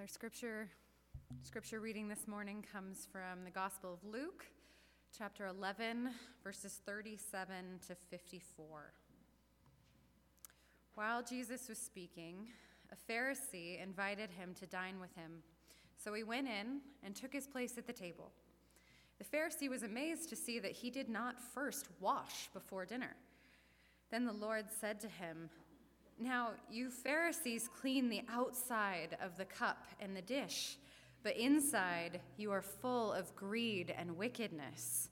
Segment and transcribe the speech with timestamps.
[0.00, 0.66] Our scripture
[1.42, 4.46] scripture reading this morning comes from the Gospel of Luke,
[5.16, 6.08] chapter 11,
[6.42, 8.94] verses 37 to 54.
[10.94, 12.48] While Jesus was speaking,
[12.90, 15.42] a Pharisee invited him to dine with him.
[16.02, 18.30] So he went in and took his place at the table.
[19.18, 23.16] The Pharisee was amazed to see that he did not first wash before dinner.
[24.10, 25.50] Then the Lord said to him,
[26.20, 30.76] now, you Pharisees clean the outside of the cup and the dish,
[31.22, 35.08] but inside you are full of greed and wickedness.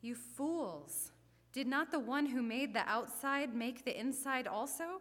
[0.00, 1.12] You fools!
[1.52, 5.00] Did not the one who made the outside make the inside also?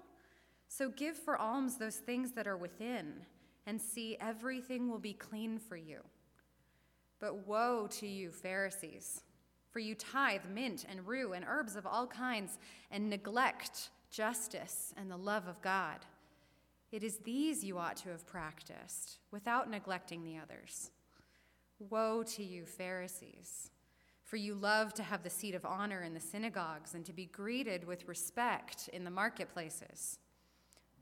[0.67, 3.25] So give for alms those things that are within,
[3.65, 5.99] and see everything will be clean for you.
[7.19, 9.23] But woe to you, Pharisees!
[9.69, 12.59] For you tithe mint and rue and herbs of all kinds,
[12.91, 15.97] and neglect justice, and the love of God.
[16.91, 20.91] It is these you ought to have practiced without neglecting the others.
[21.89, 23.71] Woe to you, Pharisees,
[24.23, 27.25] for you love to have the seat of honor in the synagogues and to be
[27.25, 30.19] greeted with respect in the marketplaces.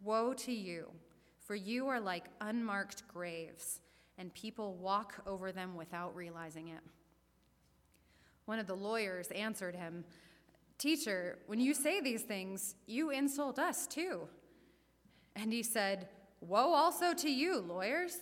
[0.02, 0.90] Woe to you,
[1.42, 3.82] for you are like unmarked graves,
[4.18, 6.82] and people walk over them without realizing it.
[8.46, 10.06] One of the lawyers answered him,
[10.82, 14.22] Teacher, when you say these things, you insult us too.
[15.36, 16.08] And he said,
[16.40, 18.18] Woe also to you, lawyers,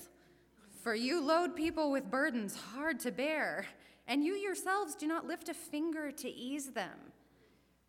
[0.84, 3.66] for you load people with burdens hard to bear,
[4.08, 7.14] and you yourselves do not lift a finger to ease them.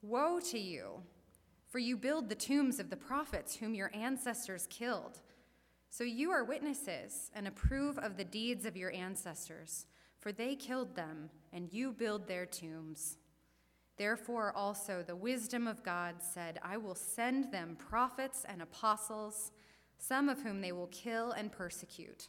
[0.02, 1.02] Woe to you,
[1.66, 5.18] for you build the tombs of the prophets whom your ancestors killed.
[5.88, 9.86] So you are witnesses and approve of the deeds of your ancestors,
[10.20, 13.16] for they killed them, and you build their tombs.
[14.00, 19.52] Therefore, also the wisdom of God said, I will send them prophets and apostles,
[19.98, 22.28] some of whom they will kill and persecute,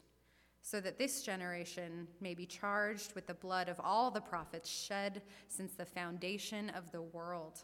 [0.62, 5.22] so that this generation may be charged with the blood of all the prophets shed
[5.48, 7.64] since the foundation of the world,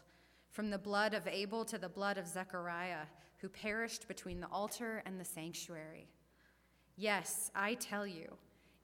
[0.52, 3.04] from the blood of Abel to the blood of Zechariah,
[3.36, 6.08] who perished between the altar and the sanctuary.
[6.96, 8.38] Yes, I tell you,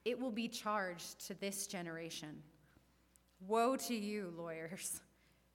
[0.04, 2.42] it will be charged to this generation.
[3.40, 5.00] Woe to you, lawyers!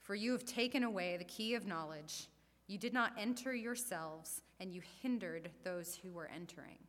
[0.09, 2.30] For you have taken away the key of knowledge.
[2.66, 6.80] You did not enter yourselves, and you hindered those who were entering.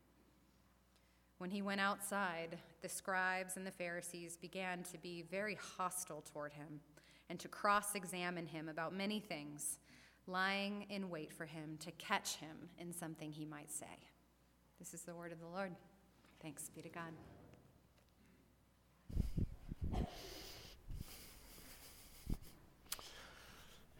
[1.36, 6.54] When he went outside, the scribes and the Pharisees began to be very hostile toward
[6.54, 6.80] him
[7.28, 9.80] and to cross examine him about many things,
[10.26, 13.98] lying in wait for him to catch him in something he might say.
[14.78, 15.72] This is the word of the Lord.
[16.40, 17.12] Thanks be to God.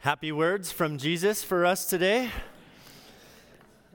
[0.02, 2.30] Happy words from Jesus for us today.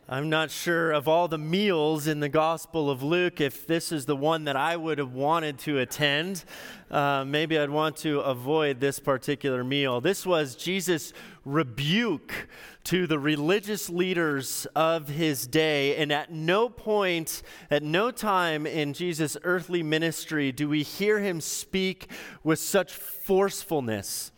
[0.08, 4.06] I'm not sure of all the meals in the Gospel of Luke if this is
[4.06, 6.44] the one that I would have wanted to attend.
[6.92, 10.00] Uh, maybe I'd want to avoid this particular meal.
[10.00, 11.12] This was Jesus'
[11.44, 12.50] rebuke
[12.84, 15.96] to the religious leaders of his day.
[15.96, 21.42] And at no point, at no time in Jesus' earthly ministry do we hear him
[21.42, 22.12] speak
[22.44, 24.32] with such forcefulness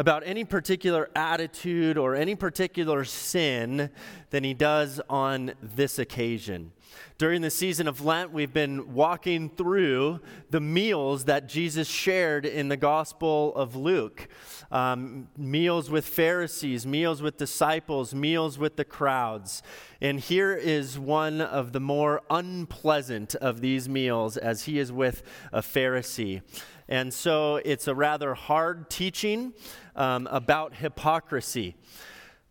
[0.00, 3.90] about any particular attitude or any particular sin
[4.30, 6.72] than he does on this occasion.
[7.18, 10.20] During the season of Lent, we've been walking through
[10.50, 14.28] the meals that Jesus shared in the Gospel of Luke
[14.70, 19.62] um, meals with Pharisees, meals with disciples, meals with the crowds.
[20.00, 25.22] And here is one of the more unpleasant of these meals as he is with
[25.52, 26.42] a Pharisee.
[26.88, 29.52] And so it's a rather hard teaching
[29.94, 31.76] um, about hypocrisy.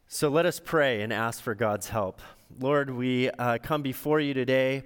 [0.08, 2.22] So let us pray and ask for God's help.
[2.62, 4.84] Lord, we uh, come before you today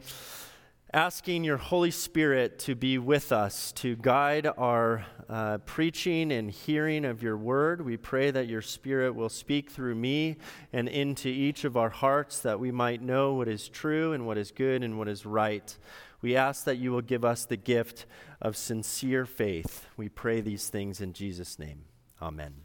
[0.93, 7.03] asking your Holy Spirit to be with us, to guide our uh, preaching and hearing
[7.03, 7.81] of your word.
[7.83, 10.37] We pray that your Spirit will speak through me
[10.71, 14.37] and into each of our hearts that we might know what is true and what
[14.37, 15.75] is good and what is right.
[16.21, 18.05] We ask that you will give us the gift
[18.39, 19.87] of sincere faith.
[19.97, 21.85] We pray these things in Jesus' name.
[22.21, 22.62] Amen.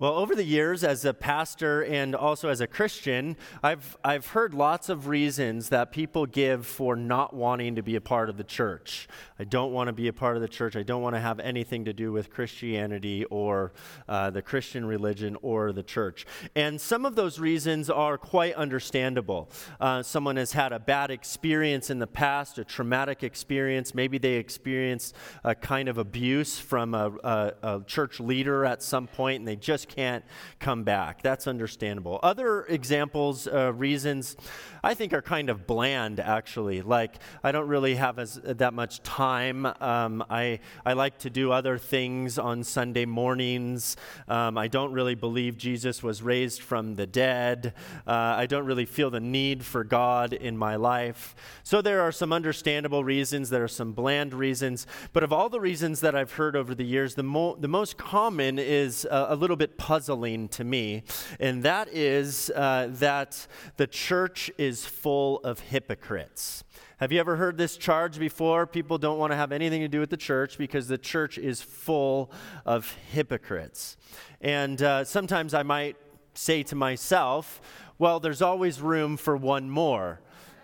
[0.00, 4.54] Well, over the years, as a pastor and also as a Christian, I've, I've heard
[4.54, 8.44] lots of reasons that people give for not wanting to be a part of the
[8.44, 9.08] church.
[9.38, 10.74] I don't want to be a part of the church.
[10.74, 13.72] I don't want to have anything to do with Christianity or
[14.08, 16.24] uh, the Christian religion or the church.
[16.54, 19.50] And some of those reasons are quite understandable.
[19.78, 23.94] Uh, someone has had a bad experience in the past, a traumatic experience.
[23.94, 25.14] Maybe they experienced
[25.44, 29.56] a kind of abuse from a, a, a church leader at some point and they
[29.56, 30.24] just can't
[30.58, 31.20] come back.
[31.22, 32.18] That's understandable.
[32.22, 34.36] Other examples, uh, reasons,
[34.82, 36.80] I think are kind of bland, actually.
[36.80, 39.66] Like, I don't really have as, that much time.
[39.66, 43.96] Um, I, I like to do other things on Sunday mornings.
[44.28, 47.74] Um, I don't really believe Jesus was raised from the dead.
[48.06, 51.34] Uh, I don't really feel the need for God in my life.
[51.62, 54.86] So there are some understandable reasons, there are some bland reasons.
[55.12, 57.98] But of all the reasons that I've heard over the years, the, mo- the most
[57.98, 61.02] common is uh, a little bit puzzling to me,
[61.40, 63.46] and that is uh, that
[63.78, 66.64] the church is full of hypocrites.
[66.98, 68.66] Have you ever heard this charge before?
[68.66, 71.62] People don't want to have anything to do with the church because the church is
[71.62, 72.30] full
[72.66, 73.96] of hypocrites.
[74.42, 75.96] And uh, sometimes I might
[76.34, 77.62] say to myself,
[77.98, 80.20] well, there's always room for one more.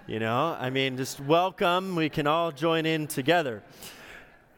[0.06, 1.96] You know, I mean, just welcome.
[1.96, 3.62] We can all join in together.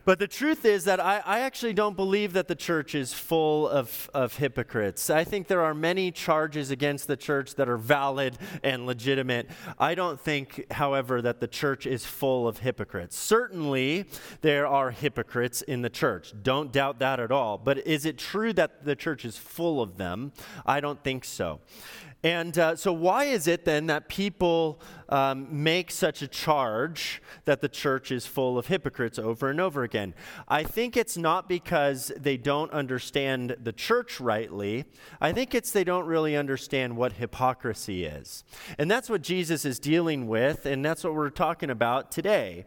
[0.08, 3.69] But the truth is that I, I, actually don't believe that the church is full
[3.69, 5.10] of, of hypocrites.
[5.10, 9.50] I think there are many charges against the church that are valid and legitimate.
[9.78, 13.19] I don't think, however, that the church is full of hypocrites.
[13.19, 14.06] Certainly,
[14.40, 16.32] there are hypocrites in the church.
[16.43, 17.58] Don't doubt that at all.
[17.58, 20.32] But is it true that the church is full of them?
[20.64, 21.61] I don't think so.
[22.25, 27.61] And uh, so, why is it then that people um, make such a charge that
[27.61, 29.97] the church is full of hypocrites over and over again?
[30.48, 34.84] I think it's not because they don't understand the church rightly.
[35.20, 38.44] I think it's they don't really understand what hypocrisy is.
[38.78, 42.66] And that's what Jesus is dealing with, and that's what we're talking about today.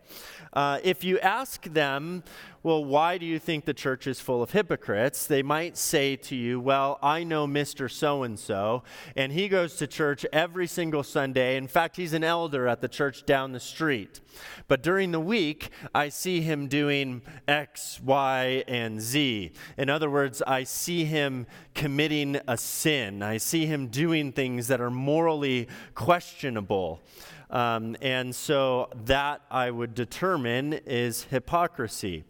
[0.53, 2.23] Uh, if you ask them,
[2.63, 5.25] well, why do you think the church is full of hypocrites?
[5.25, 7.89] They might say to you, well, I know Mr.
[7.89, 8.83] So and so,
[9.15, 11.57] and he goes to church every single Sunday.
[11.57, 14.21] In fact, he's an elder at the church down the street.
[14.67, 19.53] But during the week, I see him doing X, Y, and Z.
[19.77, 23.23] In other words, I see him committing a sin.
[23.23, 27.01] I see him doing things that are morally questionable.
[27.51, 32.23] Um, and so that I would determine is hypocrisy.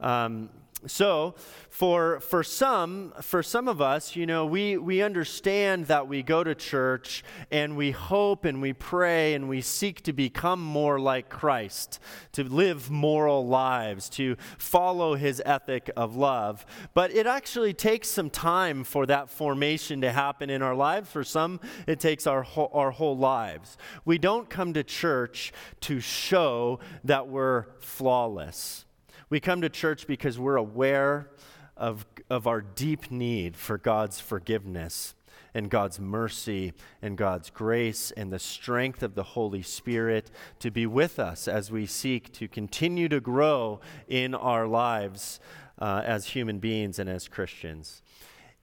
[0.00, 0.48] Um,
[0.86, 1.34] so
[1.68, 6.42] for for some for some of us you know we we understand that we go
[6.42, 11.28] to church and we hope and we pray and we seek to become more like
[11.28, 11.98] Christ
[12.32, 16.64] to live moral lives to follow his ethic of love.
[16.94, 21.10] But it actually takes some time for that formation to happen in our lives.
[21.10, 23.76] For some it takes our whole, our whole lives.
[24.04, 25.52] We don't come to church
[25.82, 28.84] to show that we're flawless
[29.32, 31.30] we come to church because we're aware
[31.74, 35.14] of, of our deep need for God's forgiveness
[35.54, 40.84] and God's mercy and God's grace and the strength of the Holy Spirit to be
[40.84, 45.40] with us as we seek to continue to grow in our lives
[45.78, 48.02] uh, as human beings and as Christians.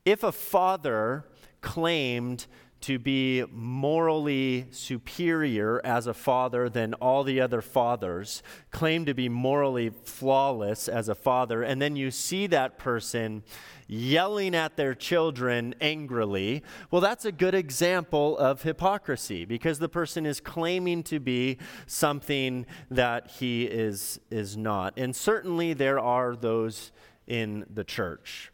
[0.06, 1.25] If a father
[1.62, 2.45] claimed
[2.81, 8.42] to be morally superior as a father than all the other fathers,
[8.72, 13.44] claim to be morally flawless as a father, and then you see that person
[13.90, 20.28] yelling at their children angrily, well, that's a good example of hypocrisy because the person
[20.28, 24.94] is claiming to be something that he is, is not.
[24.96, 26.92] And certainly there are those
[27.26, 28.52] in the church.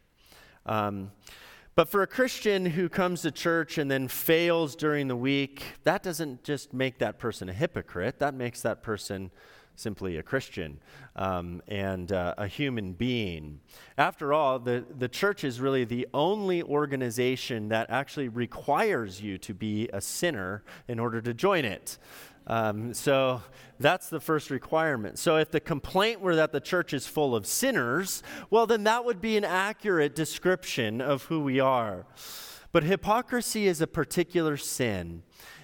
[0.64, 1.12] Um,
[1.76, 6.02] but for a Christian who comes to church and then fails during the week, that
[6.02, 8.18] doesn't just make that person a hypocrite.
[8.18, 9.30] That makes that person
[9.76, 10.80] simply a Christian
[11.16, 13.60] um, and uh, a human being.
[13.98, 19.54] After all, the, the church is really the only organization that actually requires you to
[19.54, 21.98] be a sinner in order to join it.
[22.46, 23.42] Um, so
[23.80, 25.18] that's the first requirement.
[25.18, 29.04] So if the complaint were that the church is full of sinners, well, then that
[29.04, 32.06] would be an accurate description of who we are.
[32.72, 35.22] But hypocrisy is a particular sin.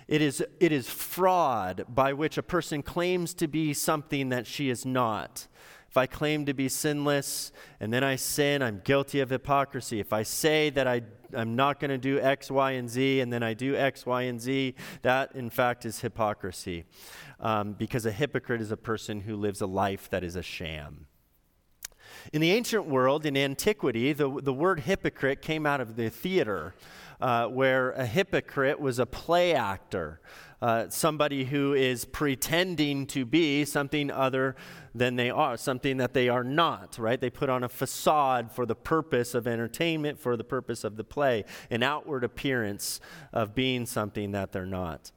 [0.08, 4.68] It is, it is fraud by which a person claims to be something that she
[4.68, 5.46] is not.
[5.88, 10.00] If I claim to be sinless and then I sin, I'm guilty of hypocrisy.
[10.00, 11.02] If I say that I,
[11.34, 14.22] I'm not going to do X, Y, and Z and then I do X, Y,
[14.22, 16.84] and Z, that in fact is hypocrisy.
[17.40, 21.06] Um, because a hypocrite is a person who lives a life that is a sham.
[22.32, 26.74] In the ancient world, in antiquity, the, the word hypocrite came out of the theater,
[27.20, 30.20] uh, where a hypocrite was a play actor.
[30.62, 34.54] uh, somebody who is pretending to be something other
[34.94, 37.20] than they are, something that they are not, right?
[37.20, 41.04] They put on a facade for the purpose of entertainment, for the purpose of the
[41.04, 43.00] play, an outward appearance
[43.32, 45.10] of being something that they're not.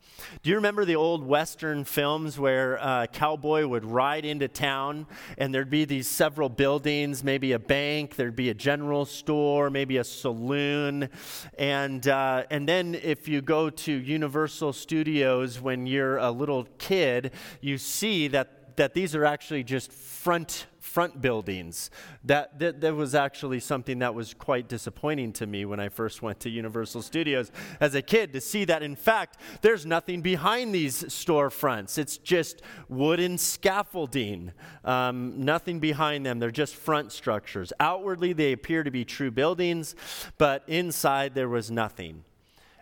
[0.44, 5.53] Do you remember the old Western films where a cowboy would ride into town and
[5.53, 10.03] there'd be these several buildings, maybe a bank, there'd be a general store, maybe a
[10.03, 11.10] saloon,
[11.58, 17.32] and uh, and then if you go to Universal Studios when you're a little kid,
[17.62, 21.89] you see that that these are actually just front front buildings.
[22.24, 26.22] That, that, that was actually something that was quite disappointing to me when I first
[26.22, 27.51] went to Universal Studios
[27.82, 31.98] as a kid to see that, in fact, there's nothing behind these storefronts.
[31.98, 34.53] It's just wooden scaffolding,
[34.86, 36.39] um, nothing behind them.
[36.39, 37.74] They're just front structures.
[37.79, 39.96] Outwardly, they appear to be true buildings,
[40.38, 42.24] but inside, there was nothing.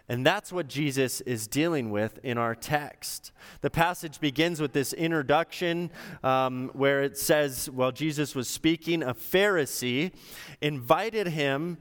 [0.09, 3.31] And that's what Jesus is dealing with in our text.
[3.61, 5.91] The passage begins with this introduction
[6.23, 10.11] um, where it says, While Jesus was speaking, a Pharisee
[10.61, 11.77] invited him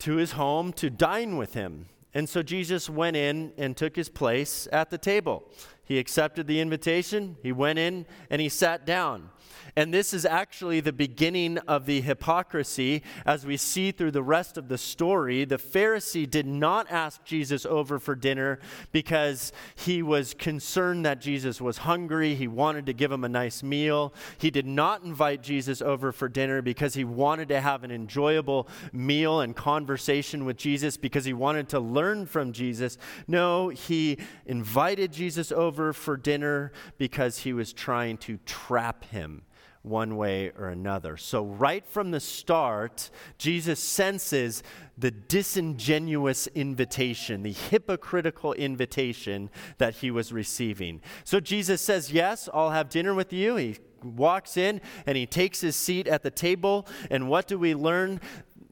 [0.00, 1.86] to his home to dine with him.
[2.12, 5.44] And so Jesus went in and took his place at the table.
[5.84, 9.30] He accepted the invitation, he went in, and he sat down.
[9.74, 14.56] And this is actually the beginning of the hypocrisy as we see through the rest
[14.56, 15.44] of the story.
[15.44, 18.58] The Pharisee did not ask Jesus over for dinner
[18.92, 22.34] because he was concerned that Jesus was hungry.
[22.34, 24.14] He wanted to give him a nice meal.
[24.38, 28.68] He did not invite Jesus over for dinner because he wanted to have an enjoyable
[28.92, 32.98] meal and conversation with Jesus because he wanted to learn from Jesus.
[33.26, 39.42] No, he invited Jesus over for dinner because he was trying to trap him
[39.86, 41.16] one way or another.
[41.16, 44.62] So, right from the start, Jesus senses
[44.98, 51.00] the disingenuous invitation, the hypocritical invitation that he was receiving.
[51.24, 53.56] So, Jesus says, Yes, I'll have dinner with you.
[53.56, 56.86] He walks in and he takes his seat at the table.
[57.10, 58.20] And what do we learn?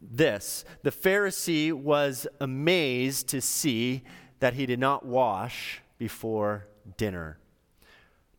[0.06, 4.04] This the Pharisee was amazed to see
[4.38, 6.66] that he did not wash before
[6.96, 7.38] dinner.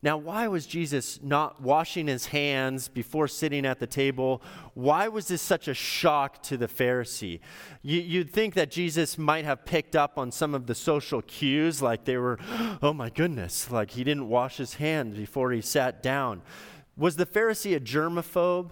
[0.06, 4.40] Now, why was Jesus not washing his hands before sitting at the table?
[4.74, 7.40] Why was this such a shock to the Pharisee?
[7.82, 11.82] You, would think that Jesus might have picked up on some of the social cues,
[11.82, 12.38] like they were,
[12.82, 16.42] oh my goodness, like he didn't wash his hands before he sat down.
[16.96, 18.70] Was the Pharisee a germaphobe?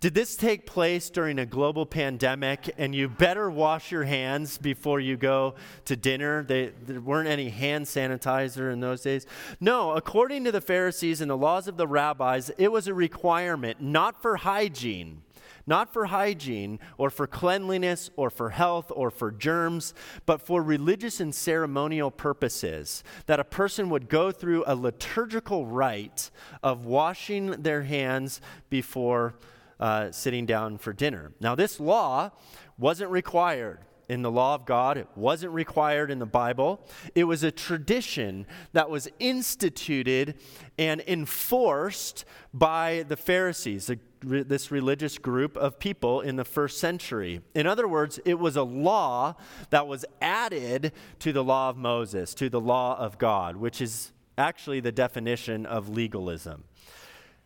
[0.00, 4.98] Did this take place during a global pandemic and you better wash your hands before
[4.98, 6.42] you go to dinner?
[6.42, 9.26] They, there weren't any hand sanitizer in those days.
[9.60, 13.82] No, according to the Pharisees and the laws of the rabbis, it was a requirement,
[13.82, 15.20] not for hygiene.
[15.66, 19.92] Not for hygiene or for cleanliness or for health or for germs,
[20.24, 23.04] but for religious and ceremonial purposes.
[23.26, 26.30] That a person would go through a liturgical rite
[26.62, 28.40] of washing their hands
[28.70, 29.34] before
[29.80, 31.32] uh, sitting down for dinner.
[31.40, 32.30] Now, this law
[32.78, 36.84] wasn't required in the law of God, it wasn't required in the Bible.
[37.14, 40.34] It was a tradition that was instituted
[40.76, 43.88] and enforced by the Pharisees,
[44.24, 47.40] re, this religious group of people in the first century.
[47.54, 49.36] In other words, it was a law
[49.70, 54.10] that was added to the law of Moses, to the law of God, which is
[54.36, 56.64] actually the definition of legalism.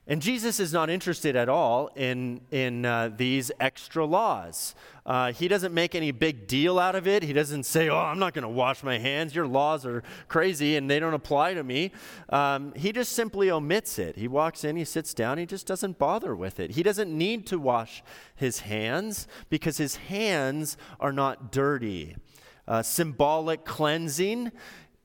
[0.06, 4.74] And Jesus is not interested at all in, in uh, these extra laws.
[5.06, 7.22] Uh, he doesn't make any big deal out of it.
[7.22, 9.34] He doesn't say, Oh, I'm not going to wash my hands.
[9.34, 11.90] Your laws are crazy and they don't apply to me.
[12.28, 14.16] Um, he just simply omits it.
[14.16, 16.72] He walks in, he sits down, he just doesn't bother with it.
[16.72, 18.02] He doesn't need to wash
[18.34, 22.16] his hands because his hands are not dirty.
[22.66, 24.50] Uh, symbolic cleansing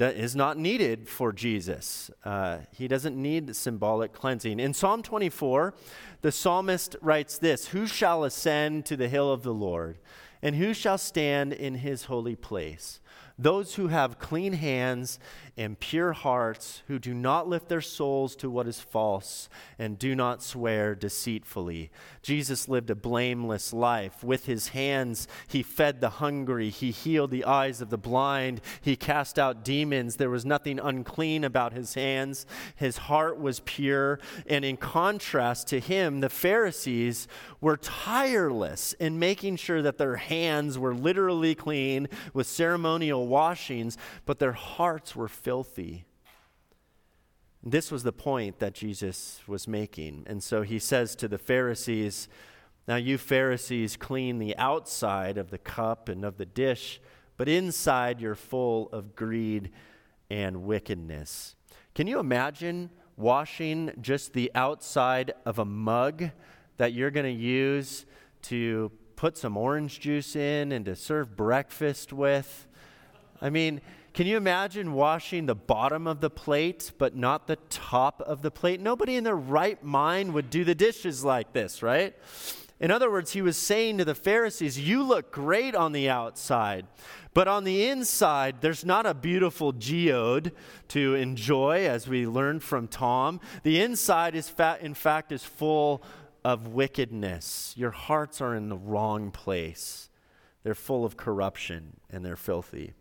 [0.01, 2.10] is not needed for Jesus.
[2.24, 4.60] Uh, he doesn't need symbolic cleansing.
[4.60, 5.74] In Psalm 24,
[6.22, 9.98] the psalmist writes this Who shall ascend to the hill of the Lord?
[10.41, 13.01] And who shall stand in his holy place?
[13.38, 15.20] Those who have clean hands
[15.59, 20.15] and pure hearts, who do not lift their souls to what is false and do
[20.15, 21.91] not swear deceitfully.
[22.21, 24.23] Jesus lived a blameless life.
[24.23, 28.95] With his hands, he fed the hungry, he healed the eyes of the blind, he
[28.95, 30.15] cast out demons.
[30.15, 32.45] There was nothing unclean about his hands.
[32.77, 34.17] His heart was pure.
[34.47, 37.27] And in contrast to him, the Pharisees
[37.59, 44.39] were tireless in making sure that their hands were literally clean with ceremonial washings, but
[44.39, 46.06] their hearts were filled filthy.
[47.63, 50.25] This was the point that Jesus was making.
[50.27, 52.29] And so he says to the Pharisees,
[52.88, 57.01] Now you Pharisees clean the outside of the cup and of the dish,
[57.36, 59.72] but inside you're full of greed
[60.29, 61.56] and wickedness.
[61.96, 66.29] Can you imagine washing just the outside of a mug
[66.77, 68.06] that you're going to use
[68.44, 72.68] to put some orange juice in and to serve breakfast with?
[73.41, 73.82] I mean,
[74.19, 78.51] can you imagine washing the bottom of the plate, but not the top of the
[78.51, 78.81] plate?
[78.81, 82.13] Nobody in their right mind would do the dishes like this, right?
[82.81, 86.85] In other words, he was saying to the Pharisees, You look great on the outside,
[87.33, 90.51] but on the inside, there's not a beautiful geode
[90.89, 93.39] to enjoy, as we learned from Tom.
[93.63, 96.03] The inside, is fat, in fact, is full
[96.43, 97.73] of wickedness.
[97.77, 100.08] Your hearts are in the wrong place,
[100.69, 102.93] they're full of corruption and they're filthy.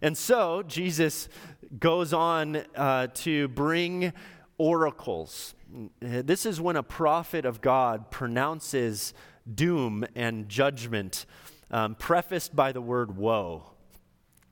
[0.00, 1.28] And so, Jesus
[1.76, 4.12] goes on uh, to bring
[4.58, 5.56] oracles
[6.00, 9.14] this is when a prophet of God pronounces
[9.52, 11.26] doom and judgment,
[11.70, 13.72] um, prefaced by the word woe.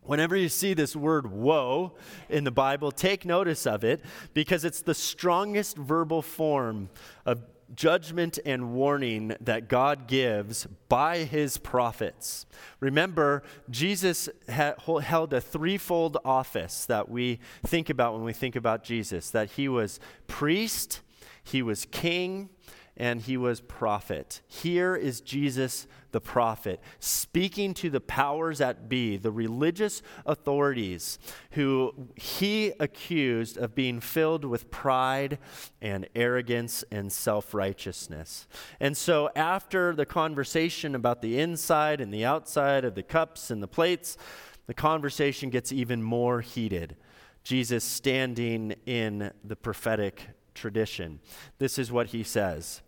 [0.02, 1.94] Whenever you see this word woe
[2.28, 4.02] in the Bible, take notice of it
[4.34, 6.90] because it's the strongest verbal form
[7.24, 7.42] of
[7.74, 12.46] judgment and warning that God gives by his prophets.
[12.80, 19.30] Remember, Jesus held a threefold office that we think about when we think about Jesus
[19.30, 21.00] that he was priest,
[21.42, 22.48] he was king,
[22.96, 24.40] and he was prophet.
[24.46, 31.18] Here is Jesus the prophet speaking to the powers that be, the religious authorities
[31.52, 35.38] who he accused of being filled with pride
[35.82, 38.46] and arrogance and self righteousness.
[38.78, 43.60] And so, after the conversation about the inside and the outside of the cups and
[43.60, 44.16] the plates,
[44.66, 46.96] the conversation gets even more heated.
[47.42, 51.20] Jesus standing in the prophetic tradition.
[51.58, 52.82] This is what he says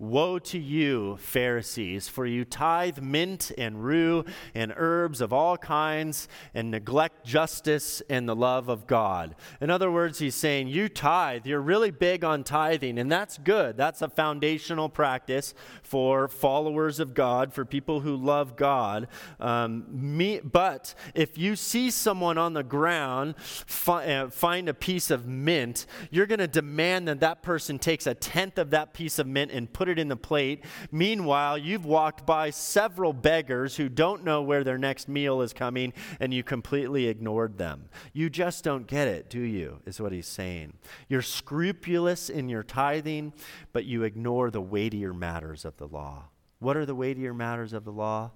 [0.00, 6.26] Woe to you, Pharisees, for you tithe mint and rue and herbs of all kinds
[6.54, 9.36] and neglect justice and the love of God.
[9.60, 13.76] In other words, he's saying, You tithe, you're really big on tithing, and that's good.
[13.76, 15.52] That's a foundational practice
[15.82, 19.06] for followers of God, for people who love God.
[19.38, 25.10] Um, me, but if you see someone on the ground fi- uh, find a piece
[25.10, 29.18] of mint, you're going to demand that that person takes a tenth of that piece
[29.18, 30.64] of mint and put it in the plate.
[30.90, 35.92] Meanwhile, you've walked by several beggars who don't know where their next meal is coming,
[36.18, 37.88] and you completely ignored them.
[38.12, 39.80] You just don't get it, do you?
[39.84, 40.74] Is what he's saying.
[41.08, 43.32] You're scrupulous in your tithing,
[43.72, 46.30] but you ignore the weightier matters of the law.
[46.58, 48.32] What are the weightier matters of the law?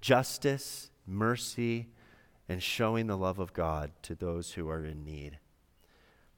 [0.00, 1.88] Justice, mercy,
[2.48, 5.38] and showing the love of God to those who are in need.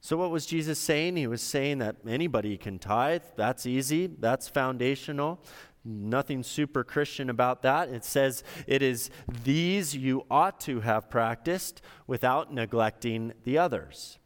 [0.03, 1.15] So, what was Jesus saying?
[1.15, 3.21] He was saying that anybody can tithe.
[3.35, 5.39] That's easy, that's foundational.
[5.85, 7.89] Nothing super Christian about that.
[7.89, 9.11] It says it is
[9.43, 14.17] these you ought to have practiced without neglecting the others.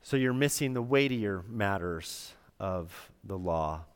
[0.00, 3.86] So, you're missing the weightier matters of the law.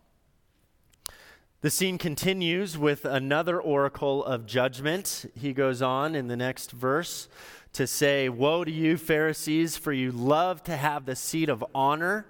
[1.61, 5.31] The scene continues with another oracle of judgment.
[5.37, 7.29] He goes on in the next verse
[7.77, 12.27] to say, Woe to you, Pharisees, for you love to have the seat of honor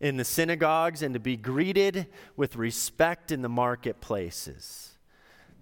[0.00, 4.95] in the synagogues and to be greeted with respect in the marketplaces.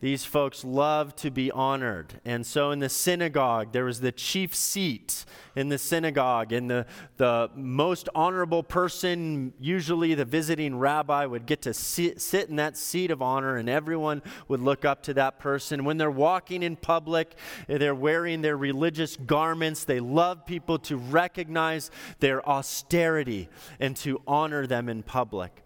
[0.05, 2.21] These folks love to be honored.
[2.27, 5.25] And so in the synagogue, there was the chief seat
[5.57, 6.85] in the synagogue, and the,
[7.17, 12.77] the most honorable person, usually the visiting rabbi, would get to sit, sit in that
[12.77, 15.85] seat of honor, and everyone would look up to that person.
[15.85, 17.35] When they're walking in public,
[17.67, 19.85] they're wearing their religious garments.
[19.85, 21.91] They love people to recognize
[22.21, 23.49] their austerity
[23.81, 25.65] and to honor them in public.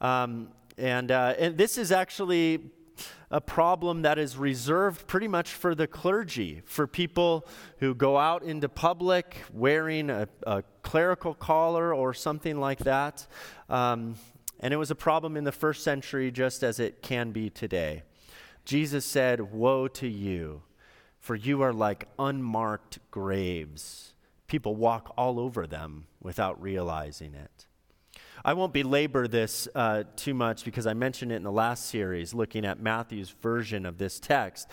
[0.00, 2.70] Um, and, uh, and this is actually
[3.34, 7.44] a problem that is reserved pretty much for the clergy, for people
[7.78, 13.26] who go out into public wearing a, a clerical collar or something like that.
[13.68, 14.14] Um,
[14.60, 18.04] and it was a problem in the first century just as it can be today.
[18.64, 20.62] Jesus said, Woe to you,
[21.18, 24.14] for you are like unmarked graves.
[24.46, 27.66] People walk all over them without realizing it.
[28.46, 32.34] I won't belabor this uh, too much because I mentioned it in the last series,
[32.34, 34.68] looking at Matthew's version of this text.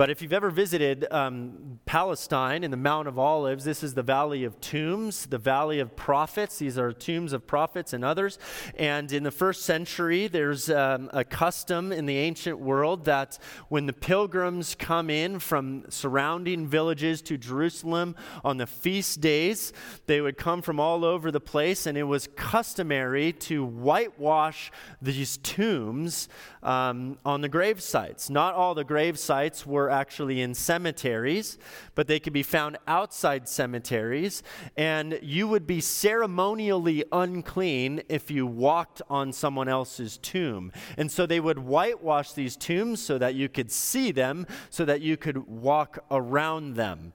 [0.00, 4.02] But if you've ever visited um, Palestine in the Mount of Olives, this is the
[4.02, 6.56] Valley of Tombs, the Valley of Prophets.
[6.56, 8.38] These are tombs of prophets and others.
[8.78, 13.84] And in the first century, there's um, a custom in the ancient world that when
[13.84, 19.70] the pilgrims come in from surrounding villages to Jerusalem on the feast days,
[20.06, 25.36] they would come from all over the place, and it was customary to whitewash these
[25.36, 26.30] tombs
[26.62, 28.30] um, on the grave sites.
[28.30, 31.58] Not all the grave sites were actually in cemeteries,
[31.94, 34.42] but they could be found outside cemeteries,
[34.76, 40.72] and you would be ceremonially unclean if you walked on someone else's tomb.
[40.96, 45.00] And so they would whitewash these tombs so that you could see them, so that
[45.00, 47.12] you could walk around them.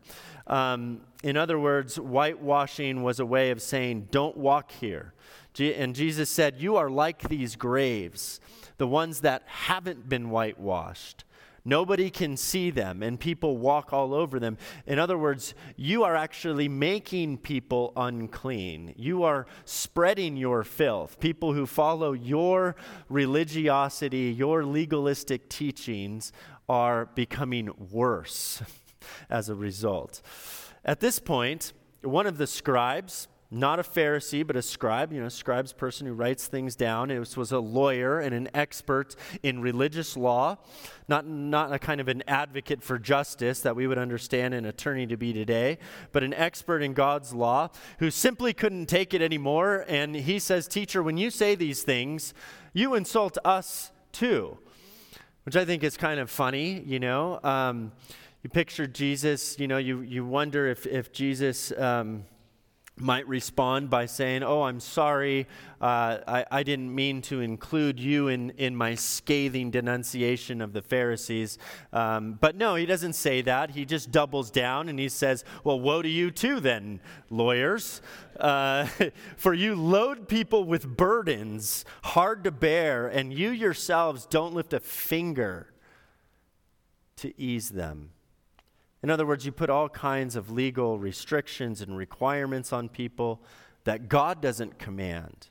[0.47, 5.13] Um, in other words, whitewashing was a way of saying, don't walk here.
[5.59, 8.39] And Jesus said, You are like these graves,
[8.77, 11.24] the ones that haven't been whitewashed.
[11.67, 14.57] Nobody can see them, and people walk all over them.
[14.85, 18.93] In other words, you are actually making people unclean.
[18.95, 21.19] You are spreading your filth.
[21.19, 22.75] People who follow your
[23.09, 26.31] religiosity, your legalistic teachings,
[26.69, 28.61] are becoming worse
[29.29, 30.21] as a result.
[30.83, 31.73] At this point,
[32.03, 36.13] one of the scribes, not a Pharisee, but a scribe, you know, scribe's person who
[36.13, 37.09] writes things down.
[37.09, 40.57] It was a lawyer and an expert in religious law,
[41.07, 45.07] not, not a kind of an advocate for justice that we would understand an attorney
[45.07, 45.77] to be today,
[46.11, 49.85] but an expert in God's law who simply couldn't take it anymore.
[49.87, 52.33] And he says, Teacher, when you say these things,
[52.73, 54.57] you insult us too,
[55.43, 57.39] which I think is kind of funny, you know.
[57.41, 57.93] Um,
[58.43, 62.25] you picture Jesus, you know, you, you wonder if, if Jesus um,
[62.97, 65.47] might respond by saying, Oh, I'm sorry,
[65.81, 70.81] uh, I, I didn't mean to include you in, in my scathing denunciation of the
[70.81, 71.57] Pharisees.
[71.91, 73.71] Um, but no, he doesn't say that.
[73.71, 78.01] He just doubles down and he says, Well, woe to you too, then, lawyers.
[78.39, 78.87] Uh,
[79.37, 84.79] for you load people with burdens hard to bear, and you yourselves don't lift a
[84.79, 85.67] finger
[87.17, 88.11] to ease them.
[89.03, 93.41] In other words, you put all kinds of legal restrictions and requirements on people
[93.83, 95.49] that God doesn't command,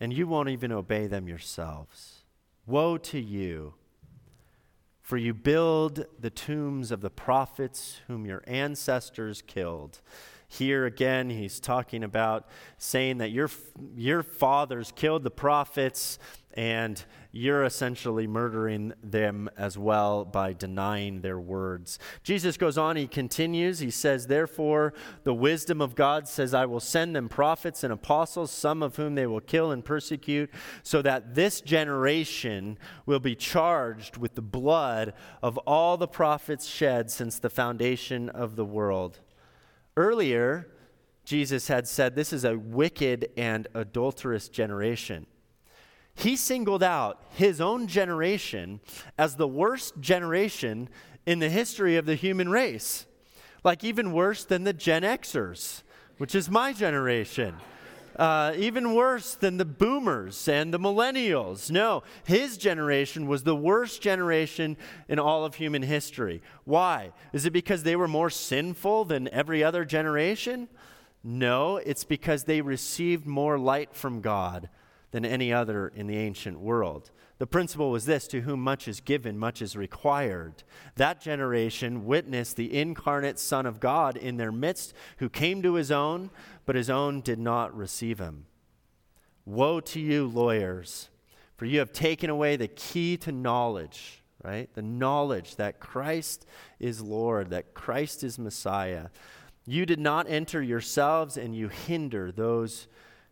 [0.00, 2.24] and you won't even obey them yourselves.
[2.66, 3.74] Woe to you!
[5.02, 10.00] For you build the tombs of the prophets whom your ancestors killed.
[10.52, 13.48] Here again, he's talking about saying that your,
[13.94, 16.18] your fathers killed the prophets
[16.54, 22.00] and you're essentially murdering them as well by denying their words.
[22.24, 26.80] Jesus goes on, he continues, he says, Therefore, the wisdom of God says, I will
[26.80, 30.50] send them prophets and apostles, some of whom they will kill and persecute,
[30.82, 37.08] so that this generation will be charged with the blood of all the prophets shed
[37.08, 39.20] since the foundation of the world.
[39.96, 40.68] Earlier,
[41.24, 45.26] Jesus had said, This is a wicked and adulterous generation
[46.20, 48.80] he singled out his own generation
[49.16, 50.88] as the worst generation
[51.26, 53.06] in the history of the human race.
[53.64, 55.82] Like, even worse than the Gen Xers,
[56.18, 57.56] which is my generation.
[58.16, 61.70] Uh, even worse than the boomers and the millennials.
[61.70, 64.76] No, his generation was the worst generation
[65.08, 66.42] in all of human history.
[66.64, 67.12] Why?
[67.32, 70.68] Is it because they were more sinful than every other generation?
[71.22, 74.68] No, it's because they received more light from God
[75.10, 77.10] than any other in the ancient world.
[77.40, 80.62] The principle was this to whom much is given, much is required.
[80.96, 85.90] That generation witnessed the incarnate Son of God in their midst, who came to his
[85.90, 86.28] own,
[86.66, 88.44] but his own did not receive him.
[89.46, 91.08] Woe to you, lawyers,
[91.56, 94.68] for you have taken away the key to knowledge, right?
[94.74, 96.44] The knowledge that Christ
[96.78, 99.06] is Lord, that Christ is Messiah.
[99.64, 102.86] You did not enter yourselves, and you hinder those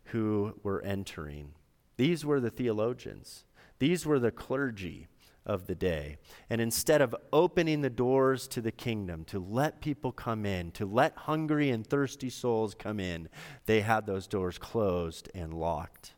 [0.05, 1.51] who were entering.
[1.97, 3.43] These were the theologians,
[3.79, 5.07] these were the clergy
[5.45, 6.17] of the day.
[6.49, 10.85] And instead of opening the doors to the kingdom, to let people come in, to
[10.85, 13.29] let hungry and thirsty souls come in,
[13.65, 16.13] they had those doors closed and locked.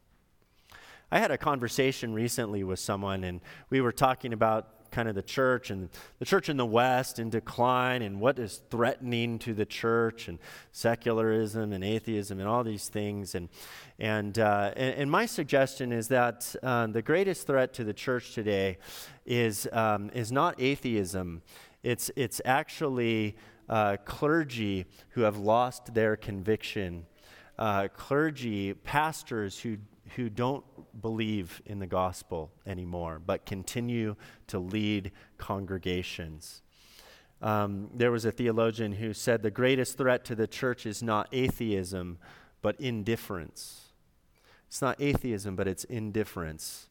[1.12, 5.24] I had a conversation recently with someone, and we were talking about kind of the
[5.24, 9.66] church and the church in the West in decline and what is threatening to the
[9.66, 10.38] church and
[10.72, 13.34] secularism and atheism and all these things.
[13.34, 13.50] And,
[13.98, 18.34] and, uh, and, and, my suggestion is that uh, the greatest threat to the church
[18.34, 18.78] today
[19.26, 21.42] is, um, is not atheism,
[21.84, 23.36] it's, it's actually
[23.70, 27.06] uh, clergy who have lost their conviction.
[27.58, 29.78] Uh, clergy, pastors who
[30.16, 30.64] who don't
[31.02, 34.16] believe in the gospel anymore, but continue
[34.48, 36.62] to lead congregations.
[37.42, 41.28] Um, there was a theologian who said the greatest threat to the church is not
[41.32, 42.20] atheism,
[42.62, 43.94] but indifference.
[44.68, 46.88] It's not atheism, but it's indifference.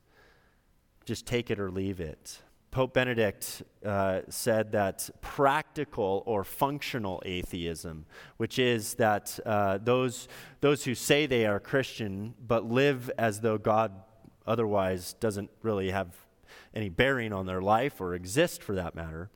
[1.04, 2.40] Just take it or leave it.
[2.70, 8.06] Pope Benedict uh, said that practical or functional atheism,
[8.36, 10.28] which is that uh, those,
[10.60, 13.92] those who say they are Christian but live as though God
[14.46, 16.14] otherwise doesn't really have
[16.72, 19.30] any bearing on their life or exist for that matter,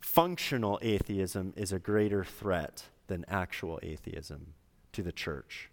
[0.00, 4.54] functional atheism is a greater threat than actual atheism
[4.92, 5.70] to the church.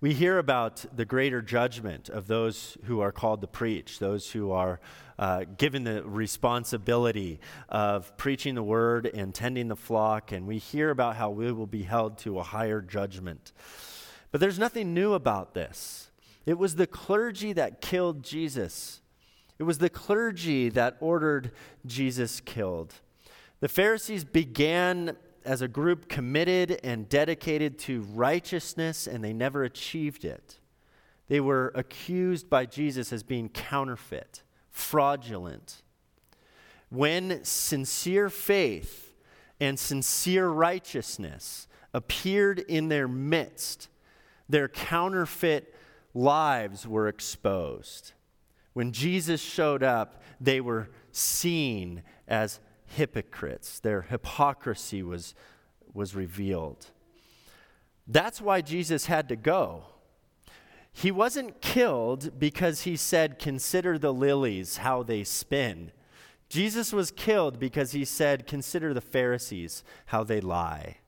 [0.00, 4.50] We hear about the greater judgment of those who are called to preach, those who
[4.50, 4.80] are
[5.18, 10.88] uh, given the responsibility of preaching the word and tending the flock, and we hear
[10.88, 13.52] about how we will be held to a higher judgment.
[14.32, 16.10] But there's nothing new about this.
[16.46, 19.02] It was the clergy that killed Jesus,
[19.58, 21.52] it was the clergy that ordered
[21.84, 22.94] Jesus killed.
[23.60, 30.24] The Pharisees began as a group committed and dedicated to righteousness, and they never achieved
[30.24, 30.58] it.
[31.28, 35.82] They were accused by Jesus as being counterfeit, fraudulent.
[36.88, 39.12] When sincere faith
[39.60, 43.88] and sincere righteousness appeared in their midst,
[44.48, 45.74] their counterfeit
[46.14, 48.12] lives were exposed.
[48.72, 53.78] When Jesus showed up, they were seen as hypocrites.
[53.80, 55.34] Their hypocrisy was,
[55.94, 56.86] was revealed.
[58.06, 59.84] That's why Jesus had to go.
[60.92, 65.92] He wasn't killed because he said, Consider the lilies, how they spin.
[66.48, 70.98] Jesus was killed because he said, Consider the Pharisees, how they lie.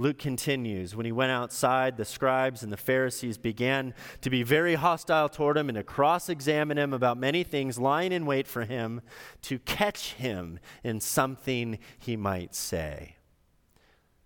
[0.00, 4.76] Luke continues When he went outside, the scribes and the Pharisees began to be very
[4.76, 8.64] hostile toward him and to cross examine him about many things, lying in wait for
[8.64, 9.00] him
[9.42, 13.16] to catch him in something he might say.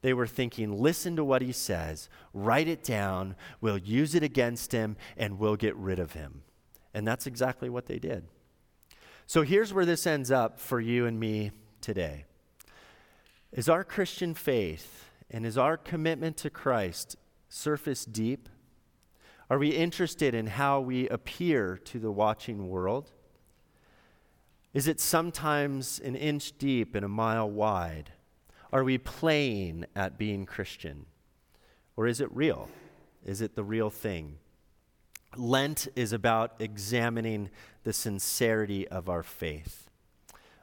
[0.03, 4.73] They were thinking, listen to what he says, write it down, we'll use it against
[4.73, 6.43] him, and we'll get rid of him.
[6.93, 8.25] And that's exactly what they did.
[9.27, 12.25] So here's where this ends up for you and me today.
[13.53, 17.17] Is our Christian faith and is our commitment to Christ
[17.49, 18.49] surface deep?
[19.49, 23.11] Are we interested in how we appear to the watching world?
[24.75, 28.13] Is it sometimes an inch deep and a mile wide?
[28.73, 31.07] Are we playing at being Christian?
[31.97, 32.69] Or is it real?
[33.25, 34.39] Is it the real thing?
[35.37, 37.51] Lent is about examining
[37.85, 39.91] the sincerity of our faith.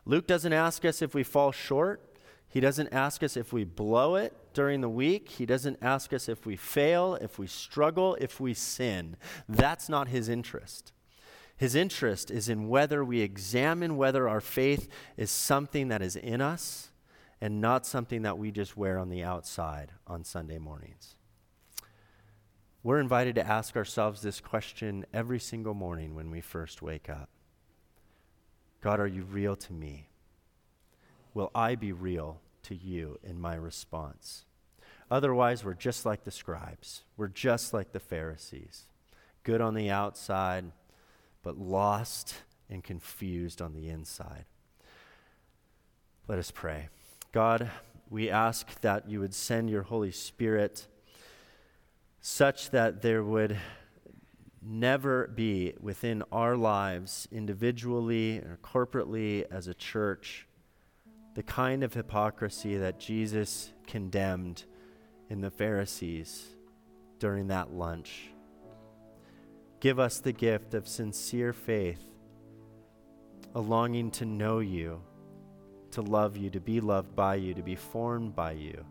[0.06, 2.09] Luke doesn't ask us if we fall short.
[2.50, 5.30] He doesn't ask us if we blow it during the week.
[5.30, 9.18] He doesn't ask us if we fail, if we struggle, if we sin.
[9.48, 10.92] That's not his interest.
[11.56, 16.42] His interest is in whether we examine whether our faith is something that is in
[16.42, 16.90] us
[17.40, 21.16] and not something that we just wear on the outside on Sunday mornings.
[22.82, 27.30] We're invited to ask ourselves this question every single morning when we first wake up
[28.82, 30.09] God, are you real to me?
[31.40, 34.44] Will I be real to you in my response?
[35.10, 37.04] Otherwise, we're just like the scribes.
[37.16, 38.88] We're just like the Pharisees.
[39.44, 40.66] Good on the outside,
[41.42, 42.36] but lost
[42.70, 44.44] and confused on the inside.
[46.28, 46.90] Let us pray.
[47.32, 47.72] God,
[48.10, 50.88] we ask that you would send your Holy Spirit
[52.20, 53.58] such that there would
[54.62, 60.46] never be within our lives, individually or corporately as a church,
[61.36, 64.66] the kind of hypocrisy that Jesus condemned
[65.30, 66.48] in the Pharisees
[67.20, 68.32] during that lunch.
[69.80, 72.04] Give us the gift of sincere faith,
[73.56, 75.02] a longing to know you,
[75.92, 78.84] to love you, to be loved by you, to be formed by you.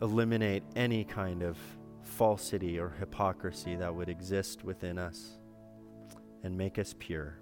[0.00, 1.56] Eliminate any kind of
[2.02, 5.38] falsity or hypocrisy that would exist within us
[6.42, 7.41] and make us pure.